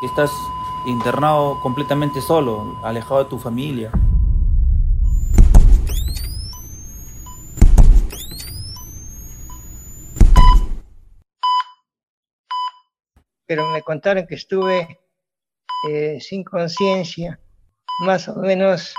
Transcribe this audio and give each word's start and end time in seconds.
Estás 0.00 0.30
internado 0.86 1.58
completamente 1.60 2.20
solo, 2.20 2.78
alejado 2.84 3.24
de 3.24 3.30
tu 3.30 3.36
familia. 3.36 3.90
Pero 13.44 13.66
me 13.72 13.82
contaron 13.82 14.24
que 14.28 14.36
estuve 14.36 15.00
eh, 15.90 16.20
sin 16.20 16.44
conciencia 16.44 17.40
más 18.04 18.28
o 18.28 18.36
menos 18.36 18.94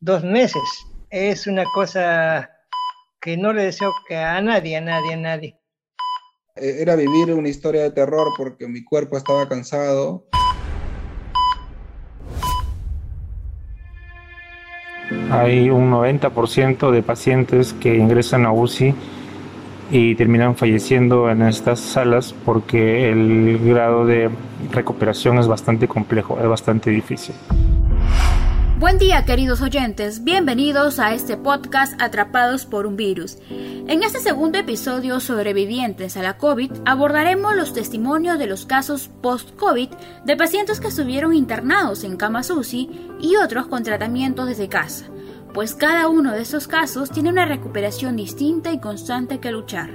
dos 0.00 0.24
meses. 0.24 0.62
Es 1.10 1.46
una 1.46 1.64
cosa 1.74 2.50
que 3.20 3.36
no 3.36 3.52
le 3.52 3.64
deseo 3.64 3.92
que 4.08 4.16
a 4.16 4.40
nadie, 4.40 4.78
a 4.78 4.80
nadie, 4.80 5.12
a 5.12 5.16
nadie. 5.18 5.60
Eh, 6.56 6.76
era 6.80 6.96
vivir 6.96 7.34
una 7.34 7.50
historia 7.50 7.82
de 7.82 7.90
terror 7.90 8.28
porque 8.34 8.66
mi 8.66 8.82
cuerpo 8.82 9.18
estaba 9.18 9.46
cansado. 9.46 10.26
Hay 15.30 15.68
un 15.68 15.90
90% 15.90 16.90
de 16.90 17.02
pacientes 17.02 17.74
que 17.74 17.96
ingresan 17.96 18.46
a 18.46 18.52
UCI 18.52 18.94
y 19.90 20.14
terminan 20.14 20.56
falleciendo 20.56 21.30
en 21.30 21.42
estas 21.42 21.80
salas 21.80 22.34
porque 22.44 23.10
el 23.10 23.58
grado 23.62 24.06
de 24.06 24.30
recuperación 24.72 25.38
es 25.38 25.46
bastante 25.46 25.86
complejo, 25.86 26.38
es 26.40 26.48
bastante 26.48 26.90
difícil. 26.90 27.34
Buen 28.78 28.98
día 28.98 29.24
queridos 29.24 29.60
oyentes, 29.60 30.22
bienvenidos 30.22 31.00
a 31.00 31.12
este 31.12 31.36
podcast 31.36 32.00
Atrapados 32.00 32.64
por 32.64 32.86
un 32.86 32.96
virus. 32.96 33.36
En 33.50 34.04
este 34.04 34.20
segundo 34.20 34.56
episodio 34.56 35.18
sobrevivientes 35.18 36.16
a 36.16 36.22
la 36.22 36.38
COVID 36.38 36.70
abordaremos 36.86 37.56
los 37.56 37.74
testimonios 37.74 38.38
de 38.38 38.46
los 38.46 38.66
casos 38.66 39.10
post-COVID 39.20 39.88
de 40.24 40.36
pacientes 40.36 40.78
que 40.78 40.88
estuvieron 40.88 41.34
internados 41.34 42.04
en 42.04 42.16
camas 42.16 42.50
UCI 42.50 42.88
y 43.20 43.34
otros 43.34 43.66
con 43.66 43.82
tratamientos 43.82 44.46
desde 44.46 44.68
casa, 44.68 45.06
pues 45.52 45.74
cada 45.74 46.08
uno 46.08 46.32
de 46.32 46.42
estos 46.42 46.68
casos 46.68 47.10
tiene 47.10 47.30
una 47.30 47.46
recuperación 47.46 48.16
distinta 48.16 48.72
y 48.72 48.80
constante 48.80 49.38
que 49.38 49.50
luchar. 49.50 49.90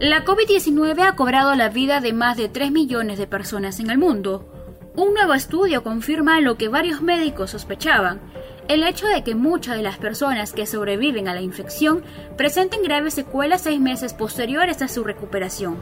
La 0.00 0.24
COVID-19 0.24 1.00
ha 1.02 1.14
cobrado 1.14 1.54
la 1.54 1.68
vida 1.68 2.00
de 2.00 2.12
más 2.12 2.36
de 2.36 2.48
3 2.48 2.72
millones 2.72 3.18
de 3.18 3.26
personas 3.26 3.78
en 3.78 3.90
el 3.90 3.98
mundo, 3.98 4.52
un 4.94 5.14
nuevo 5.14 5.32
estudio 5.32 5.82
confirma 5.82 6.42
lo 6.42 6.58
que 6.58 6.68
varios 6.68 7.00
médicos 7.00 7.52
sospechaban, 7.52 8.20
el 8.68 8.82
hecho 8.84 9.06
de 9.06 9.24
que 9.24 9.34
muchas 9.34 9.76
de 9.76 9.82
las 9.82 9.96
personas 9.96 10.52
que 10.52 10.66
sobreviven 10.66 11.28
a 11.28 11.34
la 11.34 11.40
infección 11.40 12.04
presenten 12.36 12.82
graves 12.82 13.14
secuelas 13.14 13.62
seis 13.62 13.80
meses 13.80 14.12
posteriores 14.12 14.82
a 14.82 14.88
su 14.88 15.02
recuperación. 15.02 15.78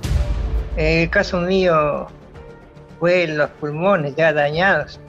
el 0.76 1.10
caso 1.10 1.40
mío 1.40 2.06
fue 3.00 3.26
los 3.26 3.50
pulmones 3.50 4.14
ya 4.14 4.32
dañados, 4.32 5.00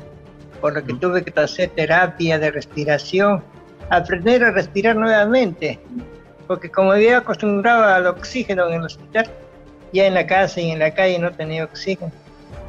por 0.62 0.74
lo 0.74 0.84
que 0.84 0.94
tuve 0.94 1.24
que 1.24 1.38
hacer 1.40 1.70
terapia 1.72 2.40
de 2.40 2.52
respiración, 2.52 3.44
aprender 3.90 4.44
a 4.44 4.52
respirar 4.52 4.96
nuevamente, 4.96 5.80
porque 6.48 6.70
como 6.70 6.92
había 6.92 7.18
acostumbrado 7.18 7.84
al 7.84 8.08
oxígeno 8.08 8.68
en 8.70 8.76
el 8.76 8.84
hospital, 8.84 9.30
ya 9.92 10.06
en 10.06 10.14
la 10.14 10.26
casa 10.26 10.62
y 10.62 10.72
en 10.72 10.80
la 10.80 10.94
calle 10.94 11.20
no 11.20 11.32
tenía 11.32 11.66
oxígeno. 11.66 12.12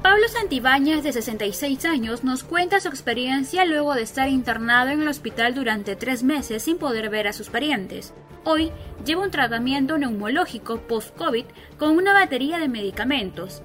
Pablo 0.03 0.27
Santibáñez, 0.27 1.05
de 1.05 1.13
66 1.13 1.85
años, 1.85 2.25
nos 2.25 2.43
cuenta 2.43 2.81
su 2.81 2.89
experiencia 2.89 3.65
luego 3.65 3.95
de 3.95 4.03
estar 4.03 4.29
internado 4.29 4.91
en 4.91 5.01
el 5.01 5.07
hospital 5.07 5.55
durante 5.55 5.95
tres 5.95 6.25
meses 6.25 6.65
sin 6.65 6.79
poder 6.79 7.09
ver 7.09 7.29
a 7.29 7.33
sus 7.33 7.51
parientes. 7.51 8.13
Hoy 8.43 8.73
lleva 9.05 9.23
un 9.23 9.31
tratamiento 9.31 9.99
neumológico 9.99 10.81
post-COVID 10.81 11.45
con 11.79 11.97
una 11.97 12.13
batería 12.13 12.59
de 12.59 12.69
medicamentos. 12.69 13.63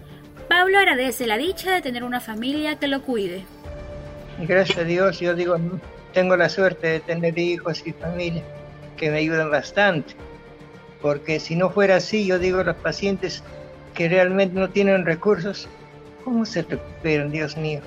Pablo 0.48 0.78
agradece 0.78 1.26
la 1.26 1.38
dicha 1.38 1.74
de 1.74 1.82
tener 1.82 2.04
una 2.04 2.20
familia 2.20 2.78
que 2.78 2.88
lo 2.88 3.02
cuide. 3.02 3.46
Gracias 4.40 4.78
a 4.78 4.84
Dios, 4.84 5.20
yo 5.20 5.34
digo, 5.36 5.58
tengo 6.14 6.36
la 6.36 6.50
suerte 6.50 6.88
de 6.88 7.00
tener 7.00 7.38
hijos 7.38 7.82
y 7.86 7.94
familia 7.94 8.44
que 8.96 9.10
me 9.10 9.18
ayudan 9.18 9.50
bastante. 9.50 10.14
Porque 11.02 11.40
si 11.40 11.56
no 11.56 11.70
fuera 11.70 11.98
así, 11.98 12.26
yo 12.26 12.40
digo, 12.40 12.64
los 12.64 12.76
pacientes 12.76 13.44
que 13.94 14.10
realmente 14.10 14.60
no 14.60 14.70
tienen 14.70 15.06
recursos, 15.06 15.68
¿Cómo 16.28 16.46
se 16.46 16.62
recuperan, 16.62 17.32
Dios 17.32 17.56
mío? 17.56 17.80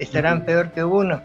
Estarán 0.00 0.44
peor 0.44 0.72
que 0.72 0.82
uno. 0.82 1.22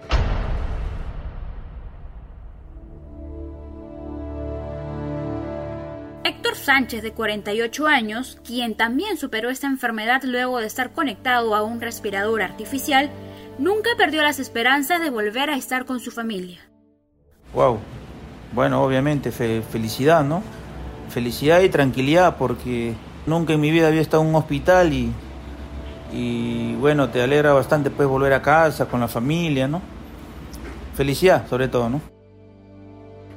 Héctor 6.24 6.56
Sánchez, 6.56 7.02
de 7.02 7.14
48 7.14 7.88
años, 7.88 8.38
quien 8.46 8.76
también 8.76 9.18
superó 9.18 9.50
esta 9.50 9.66
enfermedad 9.66 10.22
luego 10.24 10.60
de 10.60 10.68
estar 10.68 10.92
conectado 10.92 11.56
a 11.56 11.64
un 11.64 11.82
respirador 11.82 12.44
artificial, 12.44 13.10
nunca 13.60 13.90
perdió 13.98 14.24
las 14.24 14.40
esperanzas 14.40 15.02
de 15.02 15.10
volver 15.10 15.50
a 15.50 15.56
estar 15.56 15.86
con 15.86 16.00
su 16.00 16.12
familia. 16.12 16.60
Wow. 17.54 17.80
Bueno, 18.54 18.84
obviamente 18.84 19.32
felicidad, 19.32 20.24
¿no? 20.24 20.42
Felicidad 21.10 21.62
y 21.62 21.70
tranquilidad 21.70 22.38
porque 22.38 22.96
nunca 23.26 23.54
en 23.54 23.62
mi 23.62 23.70
vida 23.70 23.88
había 23.88 24.02
estado 24.02 24.24
en 24.24 24.30
un 24.30 24.36
hospital 24.36 24.94
y 24.94 25.12
y 26.12 26.74
bueno, 26.76 27.10
te 27.10 27.22
alegra 27.22 27.54
bastante 27.54 27.92
pues 27.92 28.08
volver 28.08 28.34
a 28.34 28.42
casa 28.42 28.88
con 28.88 29.00
la 29.00 29.08
familia, 29.08 29.68
¿no? 29.68 29.82
Felicidad 30.96 31.48
sobre 31.48 31.68
todo, 31.68 31.90
¿no? 31.90 32.02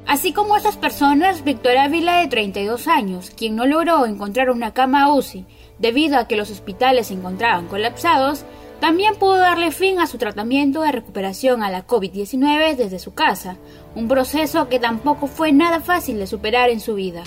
Así 0.07 0.33
como 0.33 0.57
esas 0.57 0.77
personas, 0.77 1.45
Víctor 1.45 1.77
Ávila 1.77 2.21
de 2.21 2.29
32 2.29 2.89
años, 2.89 3.31
quien 3.31 3.55
no 3.55 3.67
logró 3.67 4.05
encontrar 4.05 4.51
una 4.51 4.73
cama 4.73 5.13
UCI 5.13 5.47
debido 5.79 6.19
a 6.19 6.27
que 6.27 6.37
los 6.37 6.51
hospitales 6.51 7.09
se 7.09 7.15
encontraban 7.15 7.69
colapsados, 7.69 8.45
también 8.83 9.15
pudo 9.15 9.37
darle 9.37 9.71
fin 9.71 10.01
a 10.01 10.09
su 10.09 10.19
tratamiento 10.19 10.83
de 10.83 10.91
recuperación 10.91 11.63
a 11.63 11.71
la 11.71 11.87
COVID-19 11.87 12.75
desde 12.75 12.99
su 12.99 13.15
casa, 13.15 13.57
un 13.95 14.09
proceso 14.09 14.69
que 14.69 14.81
tampoco 14.81 15.29
fue 15.29 15.53
nada 15.53 15.79
fácil 15.79 16.19
de 16.19 16.27
superar 16.27 16.69
en 16.69 16.81
su 16.81 16.97
vida. 16.97 17.23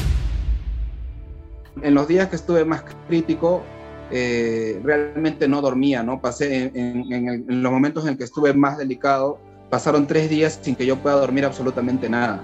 En 1.82 1.94
los 1.94 2.10
días 2.10 2.28
que 2.28 2.36
estuve 2.36 2.66
más 2.66 2.84
crítico, 3.08 3.64
eh, 4.12 4.82
realmente 4.84 5.48
no 5.48 5.62
dormía, 5.62 6.04
¿no? 6.04 6.20
Pasé 6.20 6.74
en, 6.76 7.46
los 7.48 7.72
momentos 7.72 8.06
en 8.06 8.18
que 8.18 8.26
estuve 8.26 8.54
más 8.54 8.78
delicado, 8.78 9.40
pasaron 9.70 10.08
tres 10.08 10.30
días 10.30 10.60
sin 10.62 10.76
que 10.76 10.86
yo 10.86 10.98
pueda 10.98 11.16
dormir 11.16 11.46
absolutamente 11.46 12.10
nada. 12.10 12.44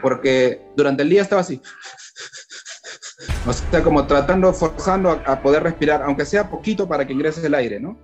Porque 0.00 0.62
durante 0.74 1.02
el 1.02 1.10
día 1.10 1.20
estaba 1.20 1.42
así. 1.42 1.60
O 3.46 3.52
sea, 3.52 3.82
como 3.82 4.06
tratando, 4.06 4.52
forzando 4.52 5.20
a, 5.26 5.40
poder 5.42 5.62
respirar, 5.62 6.02
aunque 6.02 6.24
sea 6.24 6.48
poquito 6.48 6.88
para 6.88 7.06
que 7.06 7.12
ingrese 7.12 7.46
el 7.46 7.54
aire, 7.54 7.78
¿no? 7.78 7.96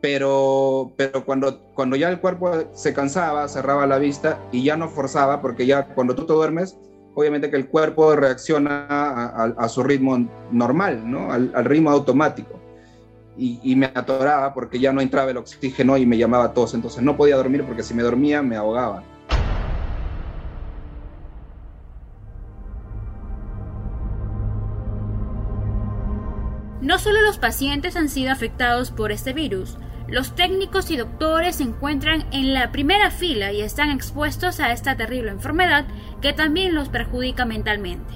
Pero, 0.00 0.92
pero 0.96 1.24
cuando, 1.24 1.60
cuando 1.74 1.96
ya 1.96 2.10
el 2.10 2.20
cuerpo 2.20 2.50
se 2.72 2.92
cansaba, 2.92 3.48
cerraba 3.48 3.86
la 3.86 3.98
vista 3.98 4.38
y 4.50 4.64
ya 4.64 4.76
no 4.76 4.88
forzaba, 4.88 5.40
porque 5.40 5.64
ya 5.64 5.86
cuando 5.94 6.14
tú 6.14 6.26
te 6.26 6.32
duermes, 6.32 6.76
obviamente 7.14 7.50
que 7.50 7.56
el 7.56 7.68
cuerpo 7.68 8.16
reacciona 8.16 8.86
a, 8.86 9.68
su 9.68 9.82
ritmo 9.82 10.28
normal, 10.50 11.08
¿no? 11.08 11.32
al, 11.32 11.64
ritmo 11.64 11.90
automático. 11.90 12.58
Y, 13.36 13.74
me 13.76 13.86
atoraba 13.86 14.52
porque 14.52 14.78
ya 14.78 14.92
no 14.92 15.00
entraba 15.00 15.30
el 15.30 15.38
oxígeno 15.38 15.96
y 15.96 16.04
me 16.04 16.18
llamaba 16.18 16.52
tos, 16.52 16.74
entonces 16.74 17.02
no 17.02 17.16
podía 17.16 17.36
dormir 17.36 17.64
porque 17.64 17.82
si 17.82 17.94
me 17.94 18.02
dormía 18.02 18.42
me 18.42 18.56
ahogaba. 18.56 19.02
No 26.82 26.98
solo 26.98 27.22
los 27.22 27.38
pacientes 27.38 27.94
han 27.94 28.08
sido 28.08 28.32
afectados 28.32 28.90
por 28.90 29.12
este 29.12 29.32
virus, 29.32 29.78
los 30.08 30.34
técnicos 30.34 30.90
y 30.90 30.96
doctores 30.96 31.56
se 31.56 31.62
encuentran 31.62 32.24
en 32.32 32.54
la 32.54 32.72
primera 32.72 33.12
fila 33.12 33.52
y 33.52 33.60
están 33.60 33.90
expuestos 33.90 34.58
a 34.58 34.72
esta 34.72 34.96
terrible 34.96 35.30
enfermedad 35.30 35.84
que 36.20 36.32
también 36.32 36.74
los 36.74 36.88
perjudica 36.88 37.44
mentalmente. 37.44 38.12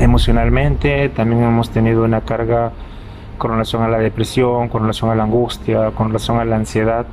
Emocionalmente 0.00 1.08
también 1.10 1.44
hemos 1.44 1.70
tenido 1.70 2.02
una 2.02 2.22
carga 2.22 2.72
con 3.38 3.52
relación 3.52 3.84
a 3.84 3.88
la 3.88 3.98
depresión, 3.98 4.68
con 4.68 4.82
relación 4.82 5.08
a 5.12 5.14
la 5.14 5.22
angustia, 5.22 5.92
con 5.92 6.08
relación 6.08 6.40
a 6.40 6.44
la 6.44 6.56
ansiedad, 6.56 7.06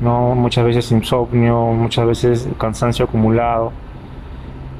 ¿no? 0.00 0.34
muchas 0.34 0.66
veces 0.66 0.92
insomnio, 0.92 1.72
muchas 1.72 2.06
veces 2.06 2.48
cansancio 2.58 3.06
acumulado. 3.06 3.72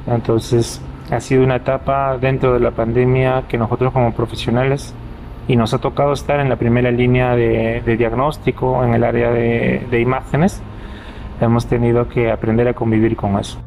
Entonces 0.07 0.83
ha 1.11 1.21
sido 1.21 1.43
una 1.45 1.57
etapa 1.57 2.17
dentro 2.19 2.55
de 2.55 2.61
la 2.61 2.71
pandemia 2.71 3.45
que 3.49 3.59
nosotros 3.59 3.93
como 3.93 4.13
profesionales 4.13 4.95
y 5.49 5.57
nos 5.57 5.75
ha 5.75 5.79
tocado 5.79 6.13
estar 6.13 6.41
en 6.41 6.49
la 6.49 6.57
primera 6.57 6.91
línea 6.91 7.35
de, 7.35 7.83
diagnóstico 7.99 8.85
en 8.85 8.95
el 8.95 9.05
área 9.05 9.31
de, 9.31 9.87
de 9.91 10.01
imágenes. 10.01 10.63
Hemos 11.41 11.67
tenido 11.67 12.09
que 12.09 12.31
aprender 12.31 12.69
a 12.69 12.75
convivir 12.75 13.17
con 13.17 13.39
eso. 13.39 13.59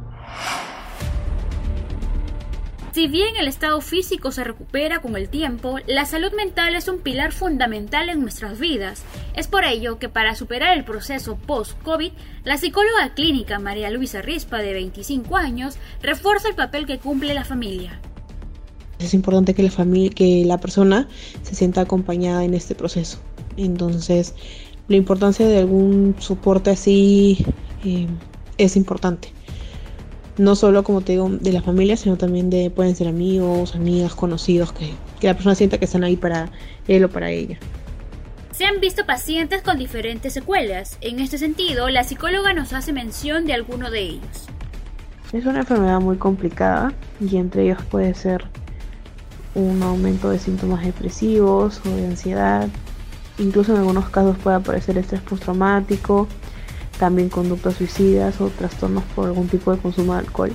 Si 2.95 3.07
bien 3.09 3.35
el 3.35 3.49
estado 3.49 3.81
físico 3.81 4.31
se 4.31 4.45
recupera 4.45 5.01
con 5.01 5.17
el 5.17 5.27
tiempo, 5.27 5.79
la 5.85 6.05
salud 6.05 6.31
mental 6.31 6.75
es 6.75 6.87
un 6.87 6.99
pilar 6.99 7.33
fundamental 7.33 8.07
en 8.07 8.21
nuestras 8.21 8.57
vidas. 8.57 9.03
Es 9.35 9.47
por 9.47 9.65
ello 9.65 9.99
que 9.99 10.07
para 10.07 10.33
superar 10.33 10.77
el 10.77 10.85
proceso 10.85 11.35
post-COVID, 11.35 12.13
la 12.45 12.57
psicóloga 12.57 13.13
clínica 13.13 13.59
María 13.59 13.89
Luisa 13.89 14.21
Rispa, 14.21 14.59
de 14.59 14.71
25 14.71 15.35
años, 15.35 15.75
refuerza 16.01 16.47
el 16.47 16.55
papel 16.55 16.85
que 16.85 16.97
cumple 16.97 17.33
la 17.33 17.43
familia. 17.43 17.99
Es 18.99 19.13
importante 19.13 19.53
que 19.53 20.45
la 20.45 20.57
persona 20.57 21.09
se 21.41 21.53
sienta 21.53 21.81
acompañada 21.81 22.45
en 22.45 22.53
este 22.53 22.75
proceso. 22.75 23.17
Entonces, 23.57 24.35
la 24.87 24.95
importancia 24.95 25.45
de 25.45 25.57
algún 25.57 26.15
soporte 26.19 26.69
así 26.69 27.45
eh, 27.83 28.07
es 28.57 28.77
importante. 28.77 29.34
No 30.37 30.55
solo, 30.55 30.83
como 30.83 31.01
te 31.01 31.13
digo, 31.13 31.29
de 31.29 31.53
la 31.53 31.61
familia, 31.61 31.95
sino 31.95 32.17
también 32.17 32.49
de 32.49 32.69
pueden 32.69 32.95
ser 32.95 33.07
amigos, 33.07 33.75
amigas, 33.75 34.15
conocidos, 34.15 34.73
que, 34.73 34.93
que 35.19 35.27
la 35.27 35.33
persona 35.33 35.55
sienta 35.55 35.77
que 35.77 35.85
están 35.85 36.03
ahí 36.03 36.17
para 36.17 36.51
él 36.87 37.03
o 37.05 37.09
para 37.09 37.29
ella. 37.31 37.57
Se 38.51 38.65
han 38.65 38.79
visto 38.79 39.05
pacientes 39.05 39.61
con 39.61 39.77
diferentes 39.77 40.33
secuelas. 40.33 40.97
En 41.01 41.19
este 41.19 41.37
sentido, 41.37 41.89
la 41.89 42.03
psicóloga 42.03 42.53
nos 42.53 42.73
hace 42.73 42.93
mención 42.93 43.45
de 43.45 43.53
alguno 43.53 43.91
de 43.91 44.01
ellos. 44.01 44.47
Es 45.33 45.45
una 45.45 45.59
enfermedad 45.59 45.99
muy 45.99 46.17
complicada 46.17 46.93
y 47.19 47.35
entre 47.35 47.63
ellos 47.63 47.79
puede 47.89 48.13
ser 48.13 48.45
un 49.55 49.83
aumento 49.83 50.29
de 50.29 50.39
síntomas 50.39 50.85
depresivos 50.85 51.81
o 51.85 51.89
de 51.89 52.05
ansiedad. 52.05 52.69
Incluso 53.37 53.73
en 53.73 53.79
algunos 53.79 54.09
casos 54.09 54.37
puede 54.37 54.57
aparecer 54.57 54.97
estrés 54.97 55.21
postraumático, 55.21 56.27
también 56.99 57.29
conductas 57.29 57.75
suicidas 57.75 58.39
o 58.41 58.49
trastornos 58.49 59.03
por 59.15 59.27
algún 59.27 59.47
tipo 59.47 59.71
de 59.73 59.81
consumo 59.81 60.13
de 60.13 60.19
alcohol. 60.19 60.51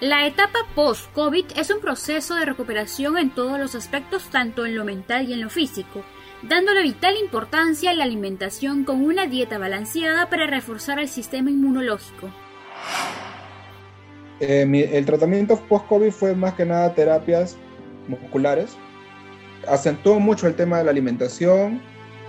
La 0.00 0.26
etapa 0.26 0.58
post-COVID 0.74 1.46
es 1.56 1.70
un 1.70 1.80
proceso 1.80 2.34
de 2.34 2.44
recuperación 2.44 3.16
en 3.16 3.30
todos 3.30 3.58
los 3.58 3.74
aspectos, 3.74 4.28
tanto 4.30 4.66
en 4.66 4.76
lo 4.76 4.84
mental 4.84 5.26
y 5.28 5.32
en 5.32 5.40
lo 5.40 5.48
físico, 5.48 6.04
dándole 6.42 6.82
vital 6.82 7.16
importancia 7.16 7.90
a 7.90 7.94
la 7.94 8.04
alimentación 8.04 8.84
con 8.84 9.02
una 9.02 9.26
dieta 9.26 9.56
balanceada 9.56 10.28
para 10.28 10.46
reforzar 10.46 10.98
el 10.98 11.08
sistema 11.08 11.50
inmunológico. 11.50 12.28
Eh, 14.40 14.90
el 14.92 15.06
tratamiento 15.06 15.58
post-COVID 15.66 16.10
fue 16.10 16.34
más 16.34 16.52
que 16.54 16.66
nada 16.66 16.94
terapias 16.94 17.56
musculares. 18.06 18.76
Acentuó 19.68 20.20
mucho 20.20 20.46
el 20.46 20.54
tema 20.54 20.78
de 20.78 20.84
la 20.84 20.90
alimentación, 20.90 21.80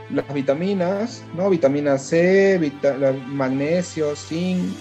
las 0.09 0.33
vitaminas, 0.33 1.23
¿no? 1.35 1.49
Vitamina 1.49 1.97
C, 1.97 2.59
magnesio, 3.27 4.15
zinc, 4.15 4.73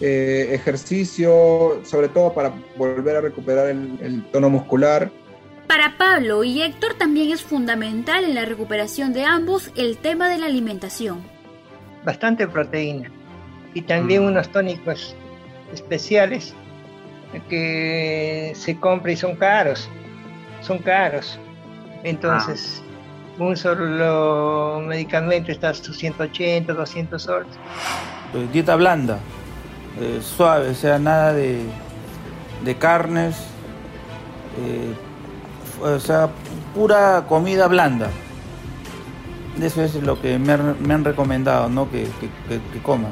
eh, 0.00 0.48
ejercicio, 0.52 1.80
sobre 1.84 2.08
todo 2.08 2.32
para 2.32 2.52
volver 2.76 3.16
a 3.16 3.20
recuperar 3.20 3.68
el 3.68 4.24
tono 4.32 4.50
muscular. 4.50 5.10
Para 5.66 5.96
Pablo 5.96 6.44
y 6.44 6.62
Héctor 6.62 6.94
también 6.94 7.30
es 7.30 7.42
fundamental 7.42 8.24
en 8.24 8.34
la 8.34 8.44
recuperación 8.44 9.12
de 9.12 9.24
ambos 9.24 9.70
el 9.76 9.96
tema 9.96 10.28
de 10.28 10.38
la 10.38 10.46
alimentación. 10.46 11.24
Bastante 12.04 12.46
proteína 12.46 13.10
y 13.72 13.82
también 13.82 14.24
mm. 14.24 14.28
unos 14.28 14.48
tónicos 14.50 15.16
especiales 15.72 16.54
que 17.48 18.52
se 18.54 18.78
compran 18.78 19.14
y 19.14 19.16
son 19.16 19.36
caros, 19.36 19.88
son 20.60 20.78
caros. 20.78 21.38
Entonces, 22.04 22.82
ah. 23.38 23.42
un 23.42 23.56
solo 23.56 24.80
medicamento 24.86 25.50
está 25.50 25.70
a 25.70 25.74
180, 25.74 26.72
200 26.72 27.20
soles. 27.20 27.48
Eh, 28.34 28.46
dieta 28.52 28.76
blanda, 28.76 29.18
eh, 30.00 30.20
suave, 30.22 30.70
o 30.70 30.74
sea, 30.74 30.98
nada 30.98 31.32
de, 31.32 31.64
de 32.64 32.76
carnes, 32.76 33.36
eh, 34.60 34.94
o 35.82 35.98
sea, 35.98 36.28
pura 36.74 37.24
comida 37.28 37.66
blanda. 37.66 38.10
Eso 39.60 39.82
es 39.82 39.94
lo 39.94 40.20
que 40.20 40.38
me, 40.38 40.52
han 40.52 41.04
recomendado, 41.04 41.68
¿no? 41.68 41.90
Que, 41.90 42.08
que, 42.20 42.60
que 42.72 42.78
coma. 42.82 43.08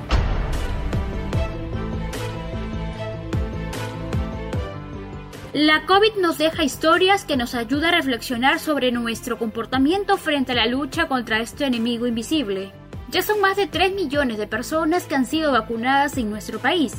La 5.52 5.84
COVID 5.84 6.14
nos 6.18 6.38
deja 6.38 6.64
historias 6.64 7.26
que 7.26 7.36
nos 7.36 7.54
ayudan 7.54 7.92
a 7.92 7.96
reflexionar 7.98 8.58
sobre 8.58 8.90
nuestro 8.90 9.36
comportamiento 9.36 10.16
frente 10.16 10.52
a 10.52 10.54
la 10.54 10.64
lucha 10.64 11.08
contra 11.08 11.40
este 11.40 11.66
enemigo 11.66 12.06
invisible. 12.06 12.72
Ya 13.10 13.20
son 13.20 13.38
más 13.42 13.58
de 13.58 13.66
3 13.66 13.94
millones 13.94 14.38
de 14.38 14.46
personas 14.46 15.04
que 15.04 15.14
han 15.14 15.26
sido 15.26 15.52
vacunadas 15.52 16.16
en 16.16 16.30
nuestro 16.30 16.58
país, 16.58 16.94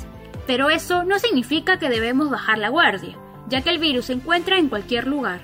pero 0.45 0.69
eso 0.69 1.03
no 1.03 1.17
significa 1.17 1.79
que 1.79 1.89
debemos 1.89 2.29
bajar 2.29 2.59
la 2.59 2.69
guardia, 2.69 3.17
ya 3.49 3.61
que 3.61 3.71
el 3.71 3.79
virus 3.79 4.05
se 4.05 4.13
encuentra 4.13 4.59
en 4.59 4.69
cualquier 4.69 5.07
lugar. 5.07 5.41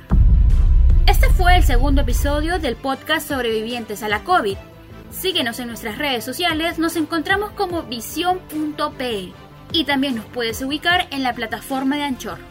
Este 1.07 1.31
fue 1.31 1.55
el 1.57 1.63
segundo 1.63 2.01
episodio 2.01 2.59
del 2.59 2.75
podcast 2.75 3.27
Sobrevivientes 3.27 4.03
a 4.03 4.07
la 4.07 4.23
COVID. 4.23 4.57
Síguenos 5.09 5.59
en 5.59 5.69
nuestras 5.69 5.97
redes 5.97 6.23
sociales, 6.23 6.77
nos 6.77 6.95
encontramos 6.95 7.49
como 7.53 7.81
visión.pe 7.81 9.33
y 9.71 9.83
también 9.85 10.15
nos 10.15 10.25
puedes 10.25 10.61
ubicar 10.61 11.07
en 11.09 11.23
la 11.23 11.33
plataforma 11.33 11.95
de 11.95 12.03
Anchor. 12.03 12.48